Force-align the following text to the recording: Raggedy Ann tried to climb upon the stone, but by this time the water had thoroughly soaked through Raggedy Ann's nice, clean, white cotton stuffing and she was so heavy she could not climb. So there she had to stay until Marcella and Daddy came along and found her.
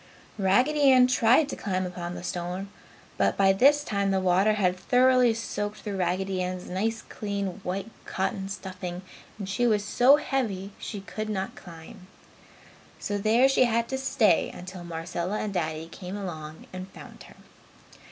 Raggedy 0.39 0.91
Ann 0.91 1.05
tried 1.05 1.47
to 1.49 1.55
climb 1.55 1.85
upon 1.85 2.15
the 2.15 2.23
stone, 2.23 2.69
but 3.19 3.37
by 3.37 3.53
this 3.53 3.83
time 3.83 4.09
the 4.09 4.19
water 4.19 4.53
had 4.53 4.75
thoroughly 4.75 5.31
soaked 5.35 5.81
through 5.81 5.97
Raggedy 5.97 6.41
Ann's 6.41 6.67
nice, 6.67 7.03
clean, 7.03 7.61
white 7.61 7.91
cotton 8.07 8.49
stuffing 8.49 9.03
and 9.37 9.47
she 9.47 9.67
was 9.67 9.85
so 9.85 10.15
heavy 10.15 10.71
she 10.79 11.01
could 11.01 11.29
not 11.29 11.53
climb. 11.53 12.07
So 12.97 13.19
there 13.19 13.47
she 13.47 13.65
had 13.65 13.87
to 13.89 13.97
stay 13.99 14.49
until 14.51 14.83
Marcella 14.83 15.37
and 15.37 15.53
Daddy 15.53 15.87
came 15.87 16.17
along 16.17 16.65
and 16.73 16.87
found 16.89 17.21
her. 17.25 17.35